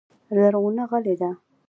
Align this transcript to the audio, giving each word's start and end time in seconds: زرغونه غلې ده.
زرغونه 0.35 0.83
غلې 0.91 1.13
ده. 1.21 1.29